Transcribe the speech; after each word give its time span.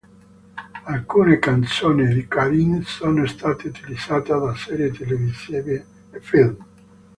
Alcune 0.87 1.37
canzoni 1.37 2.07
di 2.07 2.27
Karin 2.27 2.81
sono 2.83 3.23
state 3.27 3.67
utilizzate 3.67 4.29
da 4.33 4.55
serie 4.55 4.89
televisive 4.89 5.85
e 6.09 6.19
film. 6.19 6.57